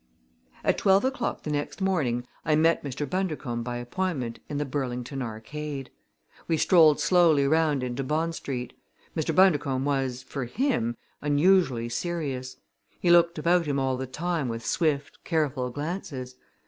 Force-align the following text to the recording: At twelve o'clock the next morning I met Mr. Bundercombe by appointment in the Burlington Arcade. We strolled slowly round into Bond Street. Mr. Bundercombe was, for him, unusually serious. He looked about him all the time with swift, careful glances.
At 0.63 0.79
twelve 0.79 1.05
o'clock 1.05 1.43
the 1.43 1.51
next 1.51 1.79
morning 1.79 2.25
I 2.43 2.55
met 2.55 2.83
Mr. 2.83 3.07
Bundercombe 3.07 3.61
by 3.63 3.77
appointment 3.77 4.39
in 4.49 4.57
the 4.57 4.65
Burlington 4.65 5.21
Arcade. 5.21 5.91
We 6.47 6.57
strolled 6.57 6.99
slowly 6.99 7.45
round 7.45 7.83
into 7.83 8.03
Bond 8.03 8.33
Street. 8.33 8.73
Mr. 9.15 9.35
Bundercombe 9.35 9.85
was, 9.85 10.23
for 10.23 10.45
him, 10.45 10.97
unusually 11.21 11.87
serious. 11.87 12.57
He 12.99 13.11
looked 13.11 13.37
about 13.37 13.67
him 13.67 13.77
all 13.77 13.95
the 13.95 14.07
time 14.07 14.49
with 14.49 14.65
swift, 14.65 15.19
careful 15.23 15.69
glances. 15.69 16.33